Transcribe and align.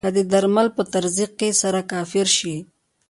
که 0.05 0.09
د 0.15 0.19
درمل 0.31 0.67
په 0.75 0.83
تزریق 0.93 1.39
سره 1.61 1.79
کافر 1.91 2.27
شي. 2.37 2.55